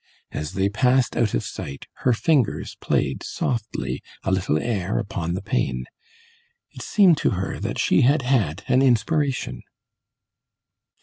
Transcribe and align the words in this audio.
As 0.31 0.53
they 0.53 0.67
passed 0.67 1.15
out 1.15 1.35
of 1.35 1.43
sight 1.43 1.85
her 2.01 2.11
fingers 2.11 2.75
played, 2.81 3.21
softly, 3.21 4.01
a 4.23 4.31
little 4.31 4.57
air 4.57 4.97
upon 4.97 5.35
the 5.35 5.43
pane; 5.43 5.85
it 6.71 6.81
seemed 6.81 7.17
to 7.17 7.29
her 7.37 7.59
that 7.59 7.77
she 7.77 8.01
had 8.01 8.23
had 8.23 8.63
an 8.67 8.81
inspiration. 8.81 9.61